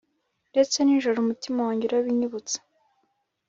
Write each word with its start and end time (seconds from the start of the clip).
ndetse 0.51 0.75
na 0.79 0.85
nijoro 0.87 1.17
umutima 1.19 1.59
wanjye 1.67 1.83
urabinyibutsa 1.85 2.57